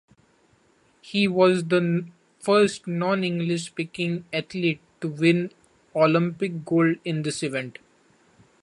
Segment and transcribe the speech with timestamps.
[1.01, 2.07] He was the
[2.39, 5.51] first non-English speaking athlete to win
[5.95, 7.77] Olympic gold in this event.